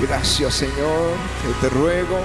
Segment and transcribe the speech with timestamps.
[0.00, 1.16] Gracias Señor,
[1.60, 2.20] te ruego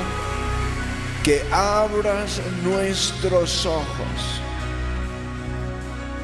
[1.23, 4.41] que abras nuestros ojos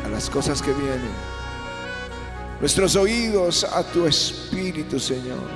[0.05, 1.09] a las cosas que vienen,
[2.59, 5.49] nuestros oídos a tu espíritu Señor,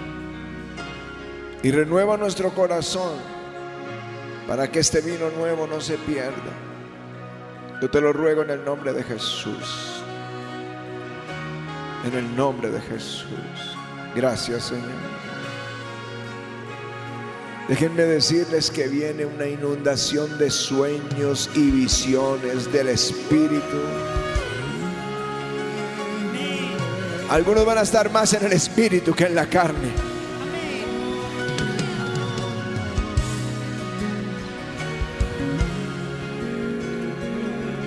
[1.62, 3.14] y renueva nuestro corazón
[4.48, 6.54] para que este vino nuevo no se pierda.
[7.82, 10.02] Yo te lo ruego en el nombre de Jesús.
[12.06, 13.28] En el nombre de Jesús.
[14.16, 15.33] Gracias Señor.
[17.68, 23.78] Déjenme decirles que viene una inundación de sueños y visiones del Espíritu.
[27.30, 29.92] Algunos van a estar más en el Espíritu que en la carne.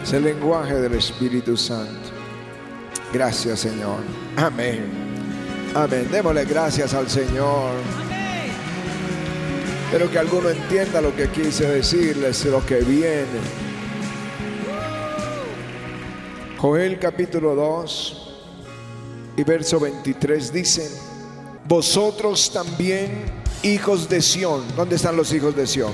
[0.03, 2.09] Es el lenguaje del Espíritu Santo.
[3.13, 3.99] Gracias Señor.
[4.37, 4.87] Amén.
[5.75, 6.09] Amén.
[6.11, 8.06] Démosle gracias al Señor.
[9.87, 13.39] Espero que alguno entienda lo que quise decirles, lo que viene.
[16.59, 18.33] Joel capítulo 2
[19.37, 20.91] y verso 23 dice,
[21.69, 23.27] vosotros también
[23.63, 25.93] hijos de Sión, ¿dónde están los hijos de Sión?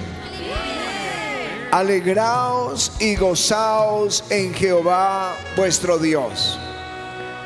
[1.70, 6.58] Alegraos y gozaos en Jehová vuestro Dios.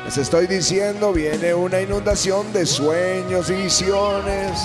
[0.05, 4.61] Les estoy diciendo, viene una inundación de sueños y visiones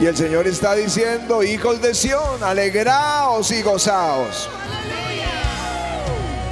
[0.00, 4.48] y el Señor está diciendo, hijos de Sión, alegraos y gozaos.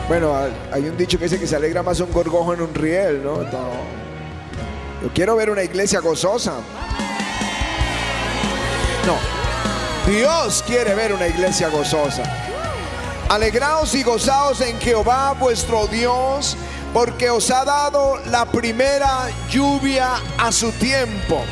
[0.08, 0.36] Bueno,
[0.72, 3.42] hay un dicho que dice que se alegra más un gorgojo en un riel, ¿no?
[5.02, 6.54] Yo quiero ver una iglesia gozosa.
[9.06, 12.24] No, Dios quiere ver una iglesia gozosa.
[13.28, 16.56] Alegraos y gozaos en Jehová vuestro Dios,
[16.92, 21.44] porque os ha dado la primera lluvia a su tiempo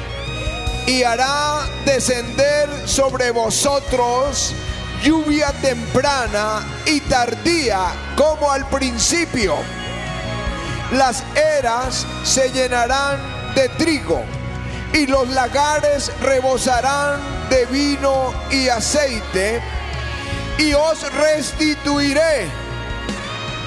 [0.87, 4.55] y hará descender sobre vosotros
[5.03, 9.55] lluvia temprana y tardía como al principio.
[10.92, 11.23] Las
[11.58, 13.19] eras se llenarán
[13.55, 14.25] de trigo
[14.92, 19.63] y los lagares rebosarán de vino y aceite
[20.58, 22.47] y os restituiré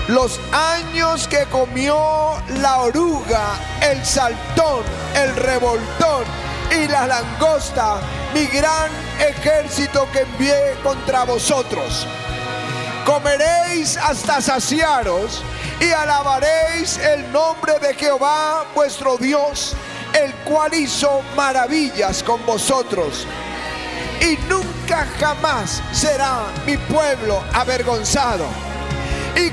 [0.08, 4.84] los años que comió la oruga, el saltón,
[5.16, 8.00] el revoltón y la langosta,
[8.34, 12.08] mi gran ejército que envié contra vosotros.
[13.06, 15.42] Comeréis hasta saciaros
[15.80, 19.76] y alabaréis el nombre de Jehová vuestro Dios,
[20.14, 23.26] el cual hizo maravillas con vosotros.
[24.20, 28.46] Y nunca jamás será mi pueblo avergonzado.
[29.36, 29.52] Y,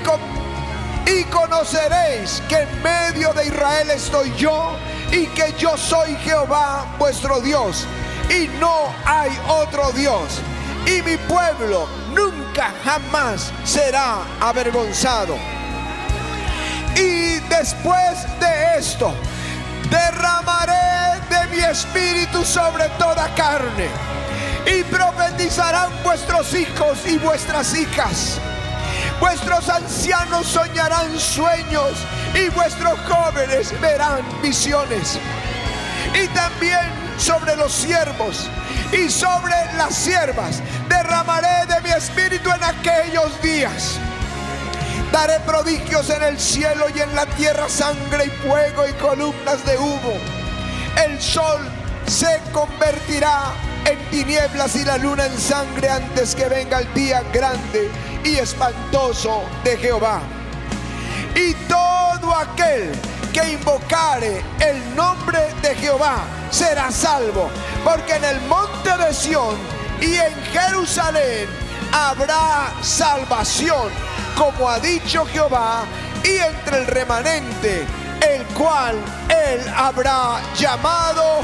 [1.11, 4.77] y conoceréis que en medio de Israel estoy yo
[5.15, 7.87] y que yo soy Jehová vuestro Dios
[8.29, 10.41] y no hay otro Dios.
[10.87, 15.37] Y mi pueblo nunca jamás será avergonzado.
[16.97, 19.15] Y después de esto,
[19.89, 23.89] derramaré de mi espíritu sobre toda carne.
[24.67, 28.41] Y profetizarán vuestros hijos y vuestras hijas.
[29.21, 31.93] Vuestros ancianos soñarán sueños
[32.35, 35.19] y vuestros jóvenes verán visiones.
[36.15, 36.81] Y también
[37.17, 38.49] sobre los siervos
[38.93, 43.99] y sobre las siervas derramaré de mi espíritu en aquellos días.
[45.13, 49.79] Daré prodigios en el cielo y en la tierra, sangre y fuego y columnas de
[49.79, 50.15] humo.
[51.05, 51.61] El sol
[52.07, 53.53] se convertirá
[53.85, 57.91] en tinieblas y la luna en sangre antes que venga el día grande
[58.25, 60.21] y espantoso de Jehová.
[61.35, 62.93] Y todo aquel
[63.33, 67.51] que invocare el nombre de Jehová será salvo,
[67.85, 69.57] porque en el monte de Sión
[70.01, 71.49] y en Jerusalén
[71.93, 73.91] habrá salvación,
[74.37, 75.85] como ha dicho Jehová,
[76.23, 77.85] y entre el remanente,
[78.21, 78.97] el cual
[79.29, 81.41] él habrá llamado.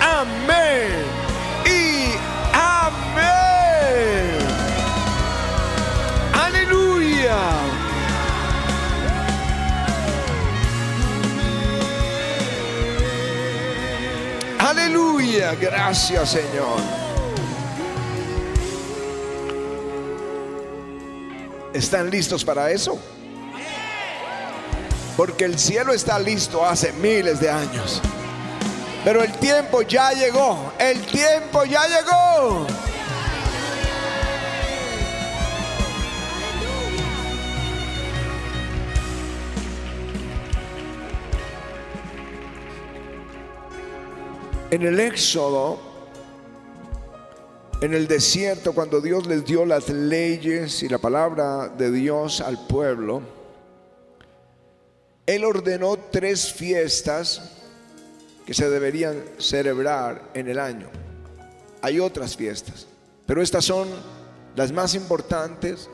[0.00, 1.04] Amén.
[1.64, 2.12] Y
[2.54, 4.37] amén.
[7.18, 7.78] Aleluya.
[14.60, 16.78] Aleluya, gracias Señor.
[21.72, 22.98] ¿Están listos para eso?
[25.16, 28.00] Porque el cielo está listo hace miles de años.
[29.04, 30.72] Pero el tiempo ya llegó.
[30.78, 32.66] El tiempo ya llegó.
[44.70, 45.78] En el Éxodo,
[47.80, 52.66] en el desierto, cuando Dios les dio las leyes y la palabra de Dios al
[52.66, 53.22] pueblo,
[55.24, 57.50] Él ordenó tres fiestas
[58.44, 60.88] que se deberían celebrar en el año.
[61.80, 62.86] Hay otras fiestas,
[63.24, 63.88] pero estas son
[64.54, 65.88] las más importantes,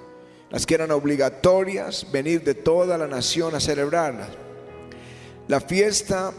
[0.50, 4.30] las que eran obligatorias, venir de toda la nación a celebrarlas.
[5.46, 6.32] La fiesta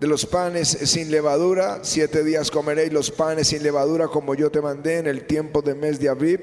[0.00, 4.62] de los panes sin levadura, siete días comeréis los panes sin levadura como yo te
[4.62, 6.40] mandé en el tiempo de mes de Abib,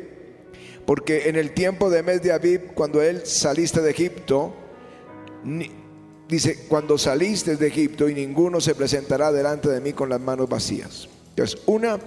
[0.85, 4.53] porque en el tiempo de mes de Abib, cuando él saliste de Egipto,
[6.29, 10.47] dice, cuando saliste de Egipto y ninguno se presentará delante de mí con las manos
[10.47, 11.09] vacías.
[11.29, 11.97] Entonces, una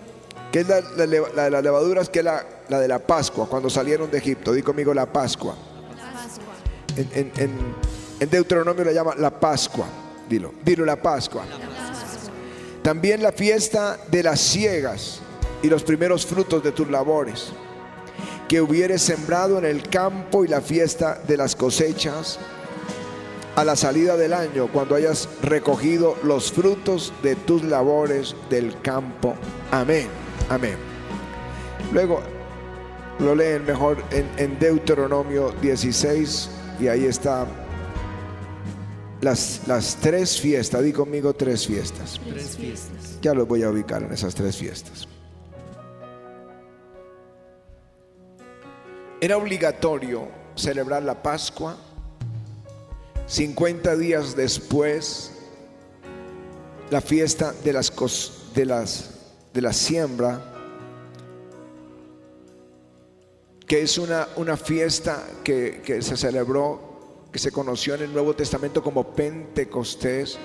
[0.52, 4.18] que es la, de las levaduras, que es la, de la Pascua, cuando salieron de
[4.18, 5.56] Egipto, di conmigo la Pascua.
[6.96, 7.32] En,
[8.20, 9.86] en Deuteronomio le llama la Pascua.
[10.30, 11.42] Dilo, dilo la Pascua.
[12.82, 15.20] También la fiesta de las ciegas
[15.60, 17.48] y los primeros frutos de tus labores,
[18.48, 22.38] que hubieres sembrado en el campo y la fiesta de las cosechas
[23.56, 29.34] a la salida del año, cuando hayas recogido los frutos de tus labores del campo.
[29.72, 30.06] Amén,
[30.48, 30.76] amén.
[31.92, 32.20] Luego
[33.18, 37.48] lo leen mejor en, en Deuteronomio 16 y ahí está
[39.20, 42.20] las, las tres fiestas, di conmigo tres fiestas.
[42.28, 43.18] Tres fiestas.
[43.20, 45.06] Ya los voy a ubicar en esas tres fiestas.
[49.20, 51.76] Era obligatorio celebrar la Pascua.
[53.26, 55.30] 50 días después,
[56.90, 57.92] la fiesta de las,
[58.54, 59.20] de las
[59.52, 60.40] de la siembra,
[63.66, 66.89] que es una, una fiesta que, que se celebró
[67.32, 70.38] que se conoció en el Nuevo Testamento como Pentecostés,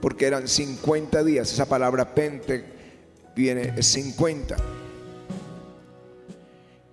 [0.00, 1.52] porque eran 50 días.
[1.52, 2.64] Esa palabra pente
[3.34, 4.56] viene es 50.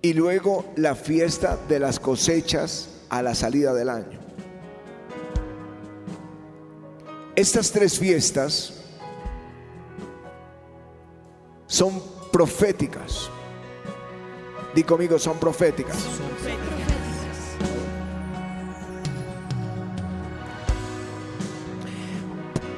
[0.02, 4.18] Y luego la fiesta de las cosechas a la salida del año.
[7.36, 8.74] Estas tres fiestas
[11.66, 12.02] son
[12.32, 13.30] proféticas.
[14.74, 15.96] Di conmigo, son proféticas.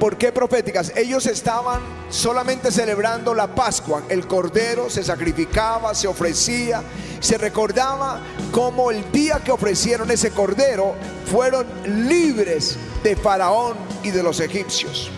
[0.03, 0.91] ¿Por qué proféticas?
[0.97, 1.79] Ellos estaban
[2.09, 4.03] solamente celebrando la Pascua.
[4.09, 6.83] El cordero se sacrificaba, se ofrecía,
[7.21, 8.19] se recordaba
[8.51, 10.95] como el día que ofrecieron ese cordero
[11.31, 11.65] fueron
[12.05, 15.09] libres de Faraón y de los egipcios.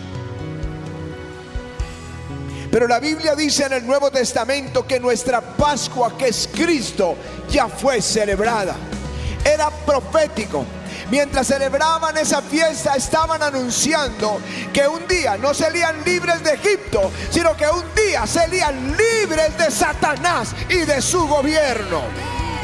[2.70, 7.16] Pero la Biblia dice en el Nuevo Testamento que nuestra Pascua, que es Cristo,
[7.50, 8.76] ya fue celebrada.
[9.44, 10.64] Era profético.
[11.10, 14.40] Mientras celebraban esa fiesta estaban anunciando
[14.72, 19.70] que un día no serían libres de Egipto, sino que un día serían libres de
[19.70, 22.02] Satanás y de su gobierno.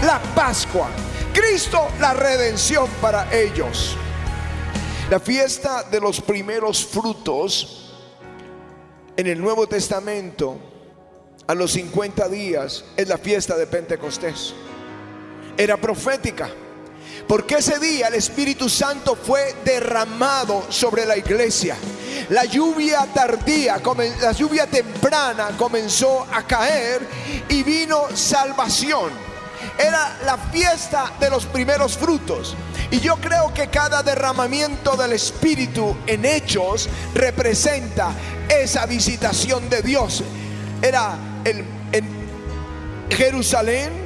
[0.05, 0.89] La Pascua.
[1.33, 3.97] Cristo la redención para ellos.
[5.09, 7.93] La fiesta de los primeros frutos
[9.17, 10.59] en el Nuevo Testamento
[11.47, 14.55] a los 50 días es la fiesta de Pentecostés.
[15.57, 16.51] Era profética.
[17.27, 21.77] Porque ese día el Espíritu Santo fue derramado sobre la iglesia.
[22.29, 23.81] La lluvia tardía,
[24.21, 27.01] la lluvia temprana comenzó a caer
[27.49, 29.11] y vino salvación.
[29.79, 32.55] Era la fiesta de los primeros frutos.
[32.91, 38.13] Y yo creo que cada derramamiento del Espíritu en hechos representa
[38.49, 40.23] esa visitación de Dios.
[40.83, 41.65] Era en
[43.11, 44.02] Jerusalén,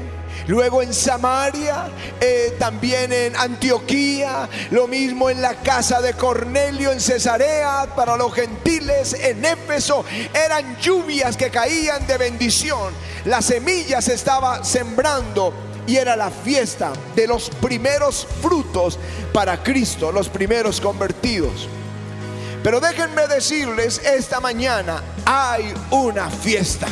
[0.46, 1.88] luego en Samaria,
[2.20, 8.32] eh, también en Antioquía, lo mismo en la casa de Cornelio en Cesarea para los
[8.34, 12.92] gentiles, en Éfeso, eran lluvias que caían de bendición.
[13.24, 15.52] La semilla se estaba sembrando
[15.86, 18.98] y era la fiesta de los primeros frutos
[19.32, 21.68] para Cristo, los primeros convertidos.
[22.62, 26.88] Pero déjenme decirles, esta mañana hay una fiesta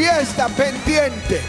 [0.00, 1.42] fiesta pendiente.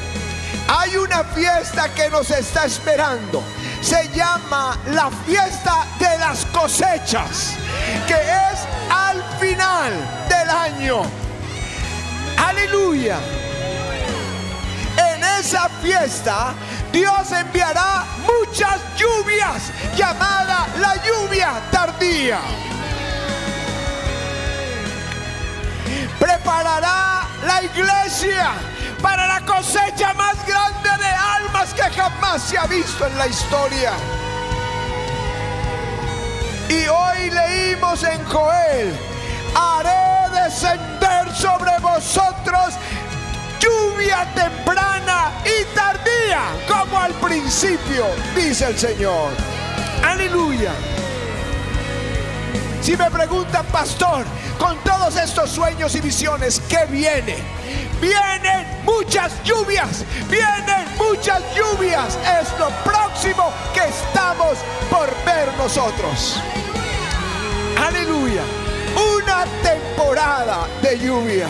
[0.68, 3.42] Hay una fiesta que nos está esperando.
[3.82, 7.54] Se llama la fiesta de las cosechas,
[8.06, 9.94] que es al final
[10.28, 11.04] del año.
[12.36, 13.20] Aleluya.
[14.98, 16.54] En esa fiesta
[16.92, 22.40] Dios enviará muchas lluvias, llamada la lluvia tardía.
[26.20, 28.52] Preparará la iglesia
[29.02, 33.94] para la cosecha más grande de almas que jamás se ha visto en la historia.
[36.70, 38.94] Y hoy leímos en Joel,
[39.56, 42.76] haré descender sobre vosotros
[43.60, 48.06] lluvia temprana y tardía, como al principio,
[48.36, 49.32] dice el Señor.
[50.04, 50.72] Aleluya.
[52.82, 54.26] Si me preguntan, pastor,
[54.58, 57.38] con todos estos sueños y visiones, ¿qué viene?
[58.02, 62.18] Vienen muchas lluvias, vienen muchas lluvias.
[62.42, 64.58] Es lo próximo que estamos
[64.90, 66.42] por ver nosotros.
[67.78, 68.42] Aleluya.
[69.16, 71.48] Una temporada de lluvia.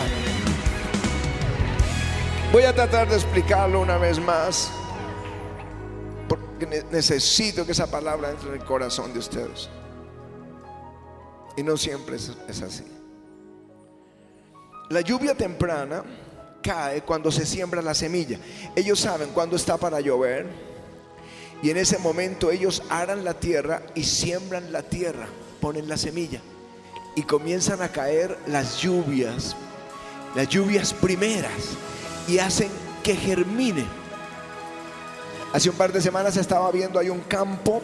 [2.52, 4.70] Voy a tratar de explicarlo una vez más,
[6.28, 9.70] porque necesito que esa palabra entre en el corazón de ustedes.
[11.56, 12.84] Y no siempre es, así.
[14.88, 16.02] La lluvia temprana
[16.62, 18.38] cae cuando se siembra la semilla.
[18.74, 20.46] Ellos saben cuándo está para llover.
[21.62, 25.26] Y en ese momento ellos aran la tierra y siembran la tierra,
[25.60, 26.40] ponen la semilla.
[27.14, 29.54] Y comienzan a caer las lluvias,
[30.34, 31.76] las lluvias primeras
[32.26, 32.70] y hacen
[33.02, 33.84] que germine.
[35.52, 37.82] Hace un par de semanas estaba viendo hay un campo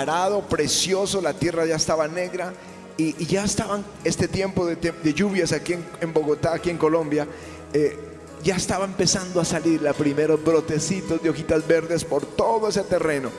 [0.00, 2.52] arado, precioso, la tierra ya estaba negra
[2.96, 7.26] y, ya estaban este tiempo de, lluvias aquí en, Bogotá, aquí en Colombia,
[7.72, 7.98] eh,
[8.42, 13.30] ya estaba empezando a salir los primeros brotecitos de hojitas verdes por todo ese terreno.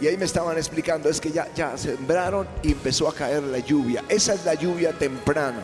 [0.00, 3.58] Y ahí me estaban explicando, es que ya, ya sembraron y empezó a caer la
[3.58, 4.04] lluvia.
[4.08, 5.62] Esa es la lluvia temprana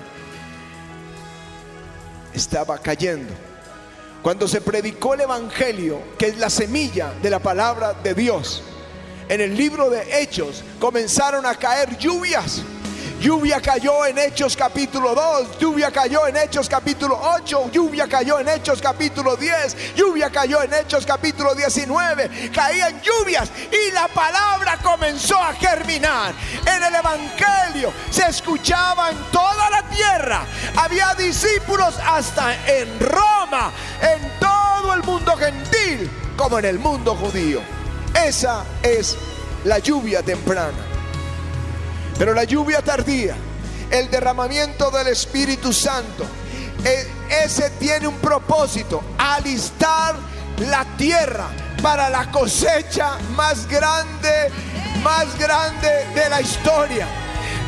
[2.35, 3.33] estaba cayendo.
[4.23, 8.63] Cuando se predicó el Evangelio, que es la semilla de la palabra de Dios,
[9.29, 12.63] en el libro de Hechos comenzaron a caer lluvias
[13.23, 18.49] Lluvia cayó en Hechos capítulo 2, lluvia cayó en Hechos capítulo 8, lluvia cayó en
[18.49, 22.51] Hechos capítulo 10, lluvia cayó en Hechos capítulo 19.
[22.53, 26.35] Caían lluvias y la palabra comenzó a germinar.
[26.67, 30.45] En el Evangelio se escuchaba en toda la tierra.
[30.75, 37.82] Había discípulos hasta en Roma, en todo el mundo gentil, como en el mundo judío.
[38.15, 39.17] Esa es
[39.65, 40.79] la lluvia temprana.
[42.19, 43.35] Pero la lluvia tardía,
[43.91, 46.25] el derramamiento del Espíritu Santo,
[46.85, 47.07] e,
[47.45, 50.15] ese tiene un propósito, alistar
[50.59, 51.49] la tierra
[51.83, 54.51] para la cosecha más grande,
[55.03, 57.09] más grande de la historia.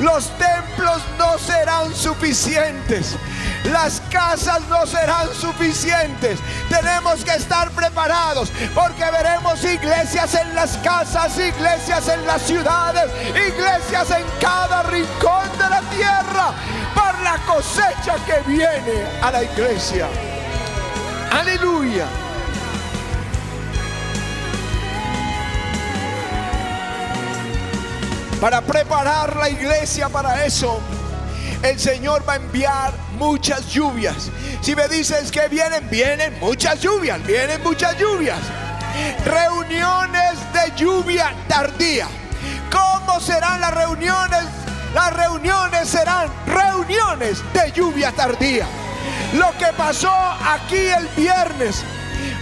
[0.01, 3.17] Los templos no serán suficientes.
[3.65, 6.39] Las casas no serán suficientes.
[6.69, 14.11] Tenemos que estar preparados porque veremos iglesias en las casas, iglesias en las ciudades, iglesias
[14.11, 16.53] en cada rincón de la tierra
[16.95, 20.07] por la cosecha que viene a la iglesia.
[21.33, 22.07] Aleluya.
[28.41, 30.79] Para preparar la iglesia para eso,
[31.63, 34.31] el Señor va a enviar muchas lluvias.
[34.61, 38.39] Si me dices que vienen, vienen muchas lluvias, vienen muchas lluvias.
[39.25, 42.07] Reuniones de lluvia tardía.
[42.71, 44.45] ¿Cómo serán las reuniones?
[44.95, 48.67] Las reuniones serán reuniones de lluvia tardía.
[49.35, 51.85] Lo que pasó aquí el viernes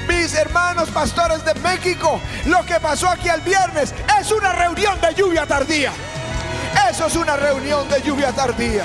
[0.08, 5.14] mis hermanos pastores de México, lo que pasó aquí el viernes es una reunión de
[5.14, 5.92] lluvia tardía.
[6.90, 8.84] Eso es una reunión de lluvia tardía.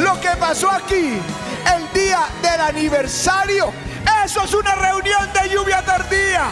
[0.00, 1.20] Lo que pasó aquí
[1.76, 3.72] el día del aniversario,
[4.24, 6.44] eso es una reunión de lluvia tardía.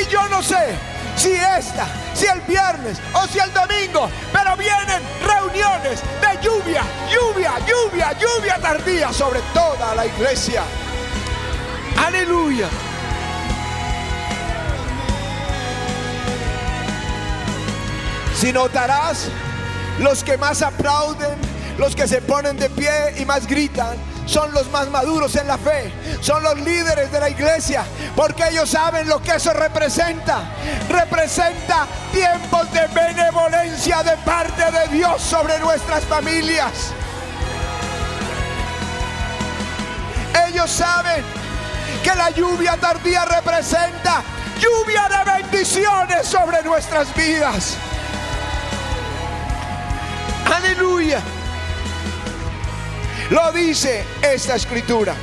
[0.00, 0.76] Y yo no sé
[1.16, 7.54] si esta, si el viernes o si el domingo, pero vienen reuniones de lluvia, lluvia,
[7.66, 10.62] lluvia, lluvia tardía sobre toda la iglesia.
[12.06, 12.68] Aleluya.
[18.36, 19.28] Si notarás,
[20.00, 21.38] los que más aplauden,
[21.78, 25.58] los que se ponen de pie y más gritan, son los más maduros en la
[25.58, 27.84] fe, son los líderes de la iglesia,
[28.16, 30.42] porque ellos saben lo que eso representa.
[30.88, 36.92] Representa tiempos de benevolencia de parte de Dios sobre nuestras familias.
[40.48, 41.24] Ellos saben
[42.02, 44.22] que la lluvia tardía representa
[44.58, 47.76] lluvia de bendiciones sobre nuestras vidas.
[50.80, 51.20] Aleluya.
[53.28, 55.14] Lo dice esta escritura.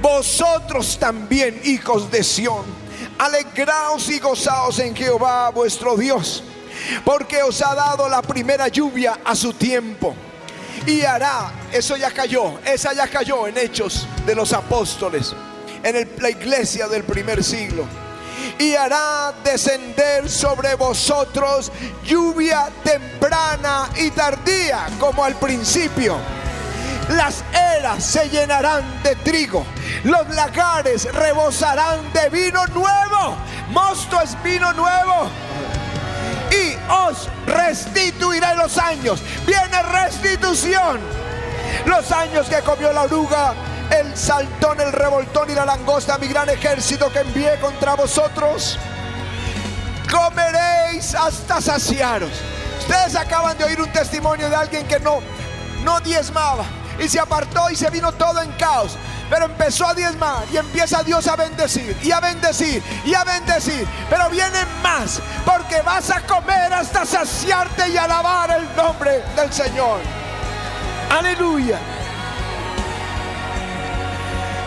[0.00, 2.64] Vosotros también, hijos de Sión,
[3.18, 6.44] alegraos y gozaos en Jehová vuestro Dios,
[7.04, 10.14] porque os ha dado la primera lluvia a su tiempo.
[10.86, 15.34] Y hará, eso ya cayó, esa ya cayó en hechos de los apóstoles,
[15.82, 17.84] en la iglesia del primer siglo.
[18.58, 21.70] Y hará descender sobre vosotros
[22.04, 26.16] lluvia temprana y tardía como al principio.
[27.10, 29.64] Las eras se llenarán de trigo,
[30.04, 33.36] los lagares rebosarán de vino nuevo.
[33.70, 35.28] Mosto es vino nuevo.
[36.50, 39.22] Y os restituiré los años.
[39.46, 41.00] Viene restitución.
[41.86, 43.54] Los años que comió la oruga,
[43.90, 48.78] el saltón, el revoltón y la langosta, mi gran ejército que envié contra vosotros.
[50.10, 52.30] Comeréis hasta saciaros.
[52.80, 55.20] Ustedes acaban de oír un testimonio de alguien que no,
[55.84, 56.64] no diezmaba
[56.98, 58.96] y se apartó y se vino todo en caos.
[59.30, 63.86] Pero empezó a diezmar y empieza Dios a bendecir y a bendecir y a bendecir.
[64.08, 70.00] Pero vienen más porque vas a comer hasta saciarte y alabar el nombre del Señor.
[71.10, 71.78] Aleluya.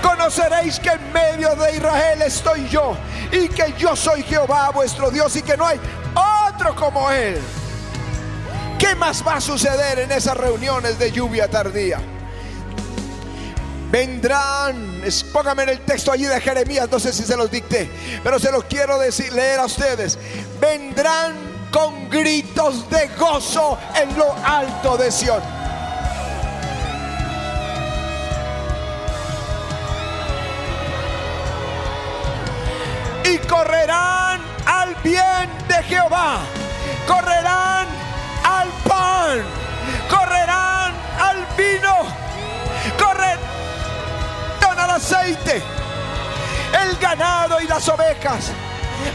[0.02, 2.96] Conoceréis que en medio de Israel estoy yo
[3.32, 5.80] y que yo soy Jehová vuestro Dios y que no hay
[6.50, 7.40] otro como Él.
[8.80, 12.00] ¿Qué más va a suceder en esas reuniones de lluvia tardía?
[13.92, 15.04] vendrán,
[15.34, 17.92] póngame en el texto allí de Jeremías, no sé si se los dicté,
[18.24, 20.18] pero se los quiero decir, leer a ustedes,
[20.60, 21.34] vendrán
[21.72, 25.61] con gritos de gozo en lo alto de Sion.
[33.24, 36.40] Y correrán al bien de Jehová,
[37.08, 37.88] correrán
[38.44, 39.42] al pan,
[40.10, 41.96] correrán al vino,
[42.98, 43.40] correrán
[44.80, 45.62] al aceite,
[46.82, 48.52] el ganado y las ovejas,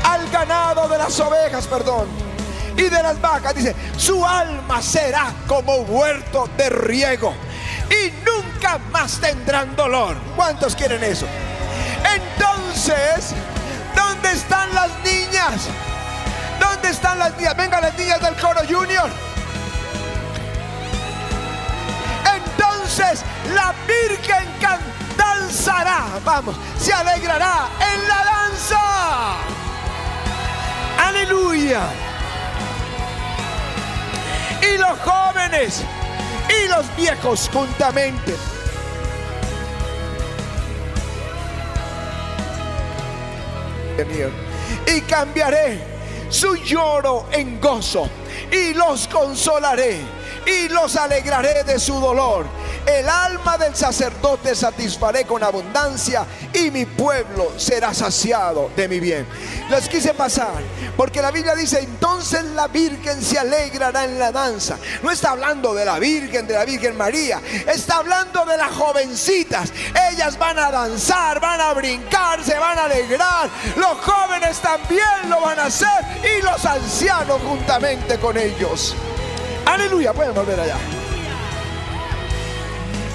[0.04, 2.06] al ganado de las ovejas, perdón,
[2.76, 3.54] y de las vacas.
[3.54, 7.34] Dice, su alma será como huerto de riego
[7.90, 10.16] y nunca más tendrán dolor.
[10.36, 11.26] ¿Cuántos quieren eso?
[12.14, 13.55] Entonces, ¿dónde
[14.36, 15.68] están las niñas?
[16.60, 17.56] ¿Dónde están las niñas?
[17.56, 19.10] Venga las niñas del coro junior.
[22.36, 23.22] Entonces
[23.54, 24.46] la Virgen
[25.16, 29.36] danzará, vamos, se alegrará en la danza.
[30.98, 31.80] Aleluya.
[34.62, 35.82] Y los jóvenes
[36.48, 38.36] y los viejos juntamente.
[44.86, 45.78] Y cambiaré
[46.28, 48.08] su lloro en gozo
[48.50, 49.98] y los consolaré
[50.46, 52.46] y los alegraré de su dolor
[52.86, 59.26] el alma del sacerdote satisfaré con abundancia y mi pueblo será saciado de mi bien.
[59.68, 60.62] Les quise pasar
[60.96, 64.78] porque la Biblia dice, entonces la Virgen se alegrará en la danza.
[65.02, 69.72] No está hablando de la Virgen, de la Virgen María, está hablando de las jovencitas.
[70.12, 73.50] Ellas van a danzar, van a brincar, se van a alegrar.
[73.76, 75.88] Los jóvenes también lo van a hacer
[76.22, 78.94] y los ancianos juntamente con ellos.
[79.66, 80.78] Aleluya, pueden volver allá.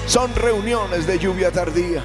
[0.06, 2.02] Son reuniones de lluvia tardía.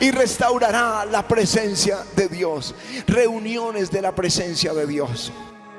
[0.00, 2.74] Y restaurará la presencia de Dios.
[3.06, 5.30] Reuniones de la presencia de Dios.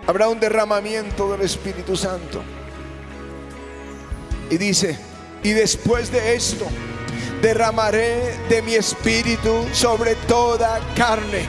[0.05, 2.43] Habrá un derramamiento del Espíritu Santo.
[4.51, 4.99] Y dice,
[5.41, 6.67] y después de esto,
[7.41, 11.47] derramaré de mi espíritu sobre toda carne.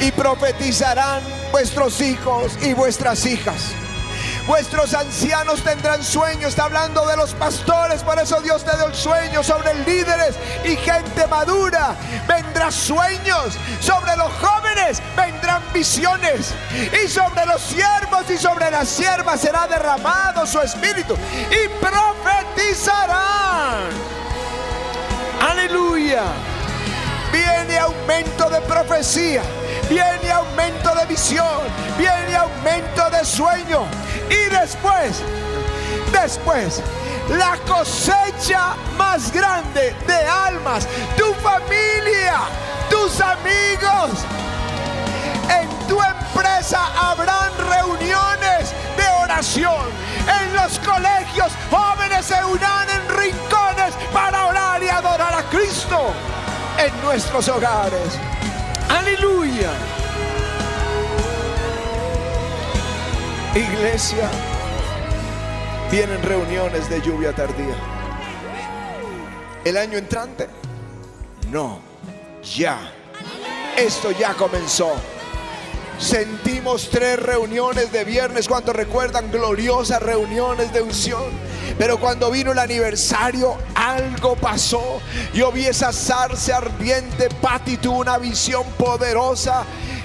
[0.00, 3.74] Y profetizarán vuestros hijos y vuestras hijas
[4.46, 6.50] Vuestros ancianos tendrán sueños.
[6.50, 8.02] Está hablando de los pastores.
[8.02, 11.96] Por eso Dios te dio el sueño sobre líderes y gente madura.
[12.28, 13.56] Vendrán sueños.
[13.80, 16.52] Sobre los jóvenes vendrán visiones.
[17.02, 21.16] Y sobre los siervos y sobre las siervas será derramado su espíritu.
[21.50, 23.88] Y profetizarán.
[25.40, 26.24] Aleluya.
[27.32, 29.42] Viene aumento de profecía
[29.88, 31.60] viene aumento de visión,
[31.98, 33.86] viene aumento de sueño.
[34.30, 35.22] Y después,
[36.12, 36.82] después,
[37.30, 42.40] la cosecha más grande de almas, tu familia,
[42.90, 44.24] tus amigos.
[45.48, 49.86] En tu empresa habrán reuniones de oración.
[50.40, 56.12] En los colegios jóvenes se unirán en rincones para orar y adorar a Cristo.
[56.78, 58.18] En nuestros hogares.
[58.88, 59.70] Aleluya.
[63.54, 64.28] Iglesia,
[65.90, 67.76] vienen reuniones de lluvia tardía.
[69.64, 70.48] ¿El año entrante?
[71.50, 71.80] No,
[72.42, 72.92] ya.
[73.76, 74.92] Esto ya comenzó.
[75.98, 81.43] Sentimos tres reuniones de viernes, cuando recuerdan gloriosas reuniones de unción
[81.78, 85.00] Pero cuando vino el aniversario, algo pasó.
[85.32, 87.28] Yo vi esa zarza ardiente.
[87.40, 89.64] Patti tuvo una visión poderosa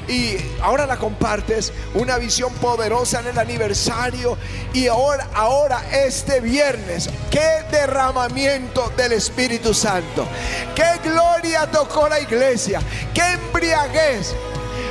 [0.10, 4.38] y ahora la compartes, una visión poderosa en el aniversario
[4.74, 10.28] y ahora, ahora este viernes, qué derramamiento del Espíritu Santo,
[10.76, 12.82] qué gloria tocó la iglesia,
[13.14, 14.34] qué embriaguez.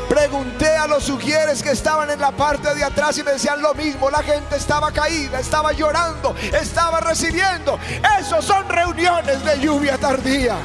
[0.09, 3.75] Pregunté a los sugieres que estaban en la parte de atrás y me decían lo
[3.75, 4.11] mismo.
[4.11, 7.79] La gente estaba caída, estaba llorando, estaba recibiendo.
[8.19, 10.57] Esos son reuniones de lluvia tardía.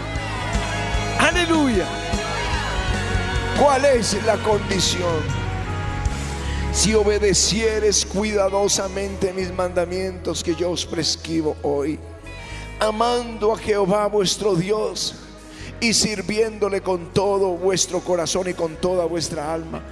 [1.20, 1.86] Aleluya.
[3.60, 5.44] ¿Cuál es la condición?
[6.72, 12.00] Si obedecieres cuidadosamente mis mandamientos que yo os prescribo hoy,
[12.80, 15.16] amando a Jehová vuestro Dios
[15.84, 19.84] y sirviéndole con todo vuestro corazón y con toda vuestra alma.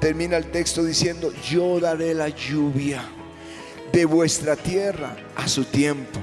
[0.00, 3.02] Termina el texto diciendo, yo daré la lluvia
[3.92, 6.20] de vuestra tierra a su tiempo,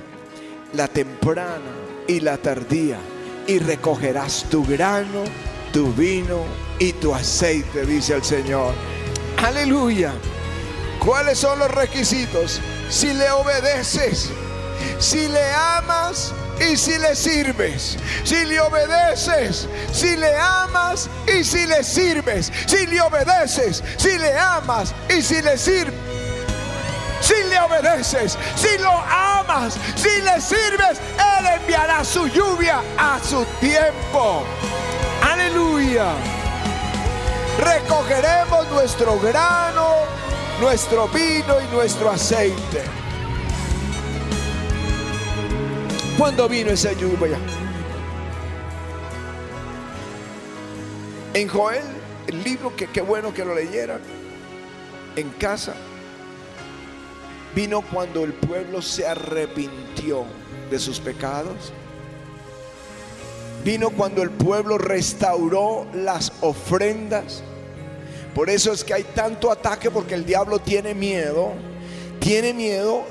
[0.73, 1.71] la temprana
[2.07, 2.97] y la tardía,
[3.45, 5.23] y recogerás tu grano
[5.73, 6.45] tu vino
[6.79, 8.73] y tu aceite, dice el Señor.
[9.37, 10.13] Aleluya.
[10.99, 12.61] ¿Cuáles son los requisitos?
[12.89, 14.29] Si le obedeces,
[14.99, 17.97] si le amas y si le sirves.
[18.23, 22.51] Si le obedeces, si le amas y si le sirves.
[22.67, 25.93] Si le obedeces, si le amas y si le sirves.
[27.21, 33.45] Si le obedeces, si lo amas, si le sirves, Él enviará su lluvia a su
[33.61, 34.43] tiempo.
[35.21, 36.07] Aleluya.
[37.59, 39.99] Recogeremos nuestro grano,
[40.59, 43.02] nuestro vino y nuestro aceite.
[46.23, 47.37] ¿Cuándo vino esa lluvia?
[51.33, 51.83] En Joel,
[52.27, 53.99] el libro que qué bueno que lo leyeran
[55.17, 55.73] en casa,
[57.53, 60.23] vino cuando el pueblo se arrepintió
[60.71, 61.73] de sus pecados
[63.65, 67.43] Vino cuando el pueblo restauró las ofrendas.
[68.33, 71.51] Por eso es que hay tanto ataque porque el diablo tiene miedo.
[72.21, 73.03] Tiene miedo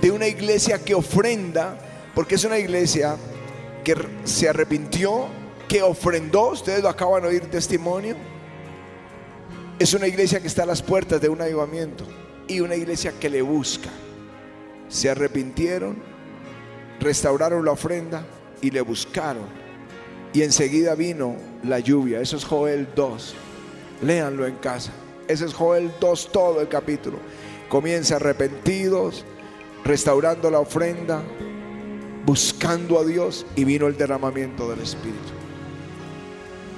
[0.00, 3.16] de una iglesia que ofrenda, porque es una iglesia
[3.84, 5.26] que se arrepintió,
[5.68, 6.50] que ofrendó.
[6.50, 8.16] Ustedes lo acaban de oír testimonio.
[9.78, 12.04] Es una iglesia que está a las puertas de un avivamiento
[12.46, 13.88] y una iglesia que le busca.
[14.88, 16.02] Se arrepintieron,
[17.00, 18.26] restauraron la ofrenda
[18.60, 19.60] y le buscaron
[20.32, 22.20] y enseguida vino la lluvia.
[22.20, 23.34] Eso es Joel 2.
[24.02, 24.92] Léanlo en casa.
[25.28, 27.18] Ese es Joel 2 todo el capítulo.
[27.68, 29.24] Comienza arrepentidos,
[29.84, 31.22] restaurando la ofrenda,
[32.30, 35.32] buscando a Dios y vino el derramamiento del Espíritu.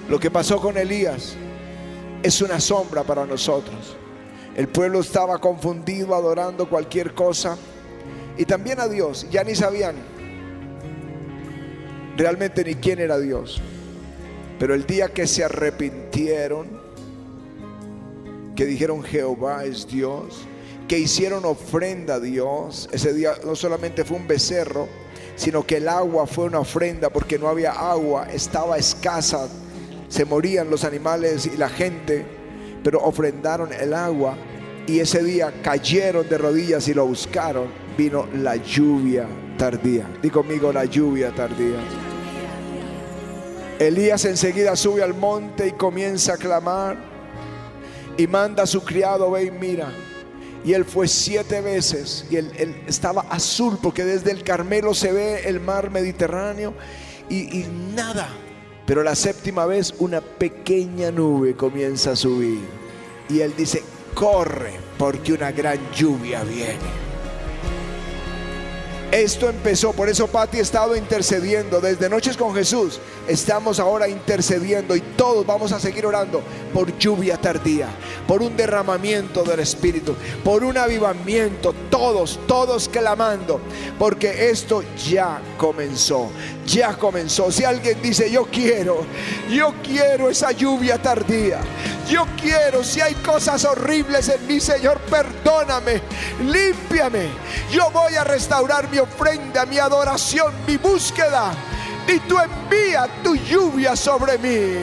[0.09, 1.35] Lo que pasó con Elías
[2.23, 3.95] es una sombra para nosotros.
[4.57, 7.59] El pueblo estaba confundido adorando cualquier cosa
[8.38, 9.27] y también a Dios.
[9.31, 9.97] Ya ni sabían
[12.17, 13.61] realmente ni quién era Dios.
[14.59, 16.67] Pero el día que se arrepintieron,
[18.57, 20.47] que dijeron Jehová es Dios,
[20.88, 25.02] que hicieron ofrenda a Dios, ese día no solamente fue un becerro,
[25.37, 29.49] sino que el agua fue una ofrenda porque no había agua, estaba escasa,
[30.09, 32.25] se morían los animales y la gente,
[32.83, 34.37] pero ofrendaron el agua
[34.87, 40.07] y ese día cayeron de rodillas y lo buscaron, vino la lluvia tardía.
[40.21, 41.79] Di conmigo la lluvia tardía.
[43.79, 46.97] Elías enseguida sube al monte y comienza a clamar
[48.16, 49.88] y manda a su criado, ve y mira.
[50.64, 55.48] Y él fue siete veces y él, estaba azul porque desde el Carmelo se ve
[55.48, 56.75] el mar Mediterráneo
[57.29, 58.29] y, nada.
[58.87, 62.61] Pero la séptima vez una pequeña nube comienza a subir
[63.29, 63.83] y él dice,
[64.14, 67.02] corre porque una gran lluvia viene.
[69.12, 72.98] Esto empezó, por eso Patti ha estado intercediendo desde Noches con Jesús.
[73.29, 76.40] Estamos ahora intercediendo y todos vamos a seguir orando
[76.72, 77.88] por lluvia tardía,
[78.27, 83.61] por un derramamiento del Espíritu, por un avivamiento, todos, todos clamando,
[83.98, 86.31] porque esto ya comenzó,
[86.66, 87.53] ya comenzó.
[87.53, 89.05] Si alguien dice, yo quiero,
[89.51, 91.61] yo quiero esa lluvia tardía,
[92.09, 96.03] yo quiero, si hay cosas horribles en mí, Señor, perdóname,
[96.41, 97.29] límpiame,
[97.71, 101.53] yo voy a restaurar mi ofrenda, mi adoración, mi búsqueda.
[102.07, 104.79] Y tú envía tu lluvia sobre mí.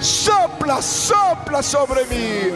[0.00, 2.52] Sopla, sopla sobre mí.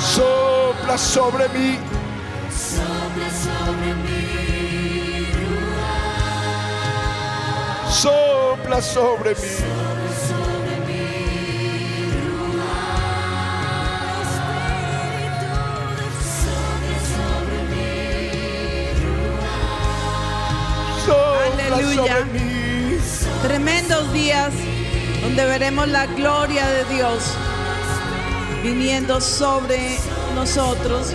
[0.00, 1.95] Sopla sobre mí.
[7.96, 9.86] sopla sobre mí.
[21.72, 22.26] Aleluya.
[23.42, 24.52] Tremendos días
[25.22, 27.22] donde veremos la gloria de Dios
[28.62, 29.98] viniendo sobre
[30.34, 31.12] nosotros.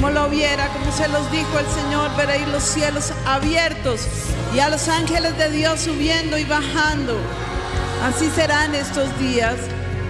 [0.00, 4.06] Como lo viera, como se los dijo el Señor, veréis los cielos abiertos
[4.54, 7.18] y a los ángeles de Dios subiendo y bajando.
[8.02, 9.56] Así serán estos días.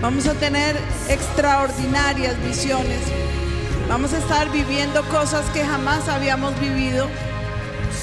[0.01, 0.77] Vamos a tener
[1.09, 3.01] extraordinarias visiones.
[3.89, 7.09] Vamos a estar viviendo cosas que jamás habíamos vivido.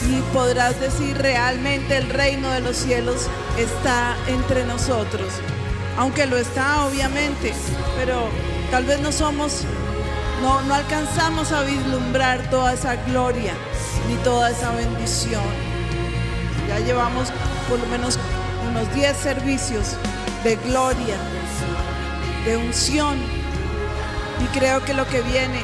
[0.10, 5.32] Y podrás decir realmente el reino de los cielos está entre nosotros.
[5.98, 7.54] Aunque lo está obviamente,
[7.96, 8.28] pero
[8.72, 9.64] tal vez no somos,
[10.42, 13.54] no, no alcanzamos a vislumbrar toda esa gloria
[14.08, 15.44] ni toda esa bendición.
[16.68, 17.30] Ya llevamos
[17.70, 18.20] por lo menos
[18.70, 19.96] unos 10 servicios
[20.44, 21.16] de gloria,
[22.46, 23.18] de unción.
[24.44, 25.62] Y creo que lo que viene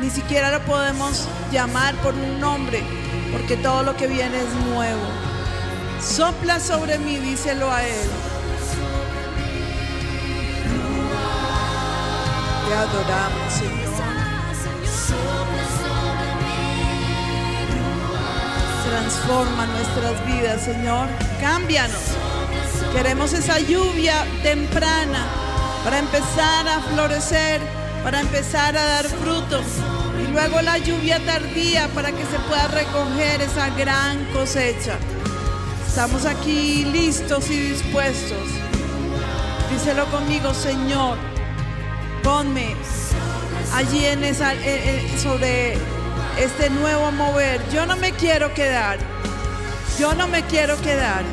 [0.00, 2.82] ni siquiera lo podemos llamar por un nombre,
[3.32, 5.02] porque todo lo que viene es nuevo.
[6.00, 8.08] Sopla sobre mí, díselo a Él.
[12.72, 13.90] Adoramos, Señor.
[18.88, 21.08] Transforma nuestras vidas, Señor.
[21.40, 22.00] Cámbianos.
[22.92, 25.26] Queremos esa lluvia temprana
[25.84, 27.60] para empezar a florecer,
[28.04, 29.64] para empezar a dar frutos.
[30.22, 34.96] Y luego la lluvia tardía para que se pueda recoger esa gran cosecha.
[35.86, 38.48] Estamos aquí listos y dispuestos.
[39.72, 41.39] Díselo conmigo, Señor.
[42.30, 42.76] Ponme
[43.74, 44.52] allí en esa,
[45.20, 45.76] sobre
[46.38, 47.60] este nuevo mover.
[47.72, 48.98] Yo no me quiero quedar.
[49.98, 51.24] Yo no me quiero quedar.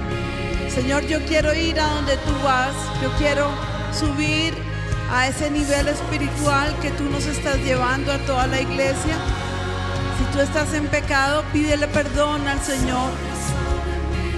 [0.74, 2.74] Señor, yo quiero ir a donde tú vas.
[3.04, 3.48] Yo quiero
[3.94, 4.56] subir
[5.12, 9.18] a ese nivel espiritual que tú nos estás llevando a toda la iglesia.
[10.18, 13.12] Si tú estás en pecado, pídele perdón al Señor.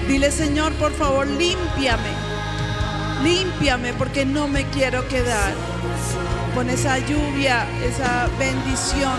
[0.10, 2.12] Dile, Señor, por favor, límpiame.
[3.24, 5.54] Límpiame porque no me quiero quedar
[6.54, 9.14] con esa lluvia, esa bendición.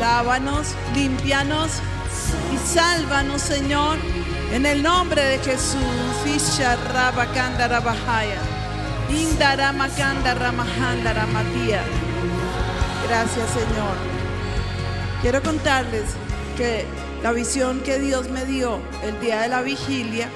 [0.00, 1.70] Lávanos, límpianos
[2.52, 3.98] y sálvanos, Señor,
[4.52, 5.80] en el nombre de Jesús.
[6.26, 8.38] Isha Rabakanda Rabahaya.
[9.10, 11.14] Indaramakanda Ramahanda.
[13.08, 13.96] Gracias, Señor.
[15.22, 16.04] Quiero contarles
[16.56, 16.84] que
[17.22, 20.28] la visión que Dios me dio el día de la vigilia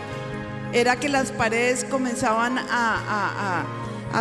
[0.72, 3.64] era que las paredes comenzaban a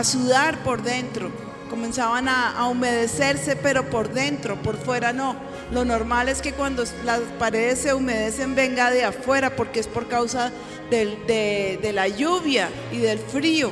[0.04, 5.36] sudar por dentro comenzaban a, humedecerse, pero por dentro, por fuera no.
[5.72, 10.08] Lo normal es que cuando las paredes se humedecen venga de afuera, porque es por
[10.08, 10.52] causa
[10.90, 13.72] de, la lluvia y del frío.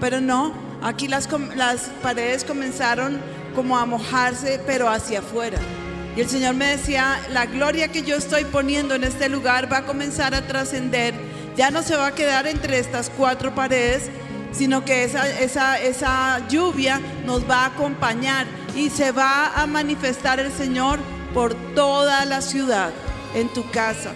[0.00, 3.20] Pero no, aquí las, las paredes comenzaron
[3.54, 5.58] como a mojarse, pero hacia afuera.
[6.16, 9.78] Y el Señor me decía, la gloria que yo estoy poniendo en este lugar va
[9.78, 11.14] a comenzar a trascender.
[11.56, 14.10] Ya no se va a quedar entre estas cuatro paredes,
[14.56, 20.40] sino que esa, esa, esa lluvia nos va a acompañar y se va a manifestar
[20.40, 20.98] el Señor
[21.34, 22.90] por toda la ciudad,
[23.34, 24.12] en tu casa,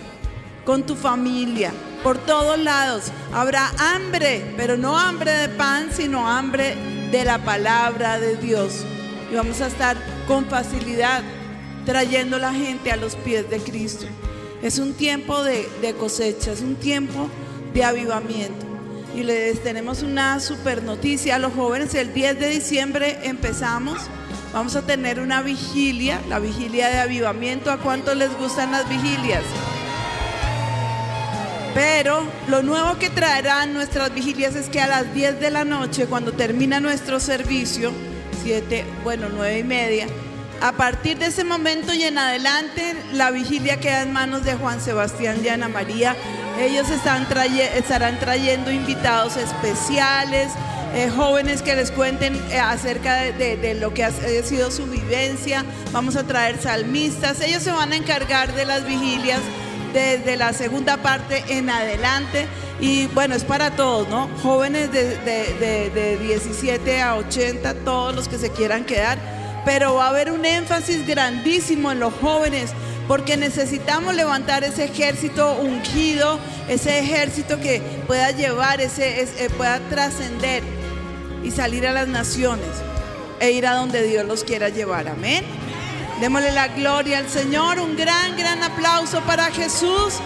[0.64, 1.72] con tu familia,
[2.02, 3.12] por todos lados.
[3.32, 6.76] Habrá hambre, pero no hambre de pan, sino hambre
[7.10, 8.84] de la palabra de Dios.
[9.30, 11.22] Y vamos a estar con facilidad
[11.84, 14.06] trayendo la gente a los pies de Cristo.
[14.62, 17.28] Es un tiempo de, de cosecha, es un tiempo
[17.74, 18.69] de avivamiento.
[19.14, 21.94] Y les tenemos una super noticia a los jóvenes.
[21.94, 23.98] El 10 de diciembre empezamos.
[24.52, 27.70] Vamos a tener una vigilia, la vigilia de avivamiento.
[27.70, 29.42] ¿A cuántos les gustan las vigilias?
[31.74, 36.06] Pero lo nuevo que traerán nuestras vigilias es que a las 10 de la noche,
[36.06, 37.92] cuando termina nuestro servicio,
[38.42, 40.06] 7, bueno, 9 y media,
[40.60, 44.80] a partir de ese momento y en adelante, la vigilia queda en manos de Juan
[44.80, 46.16] Sebastián y Ana María.
[46.60, 50.52] Ellos estarán trayendo invitados especiales,
[50.94, 55.64] eh, jóvenes que les cuenten eh, acerca de, lo que ha, sido su vivencia.
[55.92, 57.40] Vamos a traer salmistas.
[57.40, 59.40] Ellos se van a encargar de las vigilias
[59.94, 62.46] desde la segunda parte en adelante.
[62.78, 64.28] Y bueno, es para todos, ¿no?
[64.42, 69.18] Jóvenes de 17 a 80, todos los que se quieran quedar
[69.64, 72.72] pero va a haber un énfasis grandísimo en los jóvenes
[73.10, 80.62] porque necesitamos levantar ese ejército ungido, ese ejército que pueda llevar, ese, eh, pueda trascender
[81.42, 82.68] y salir a las naciones
[83.40, 85.08] e ir a donde Dios los quiera llevar.
[85.08, 85.44] Amén.
[86.20, 90.20] Démosle la gloria al Señor, un gran, gran aplauso para Jesús.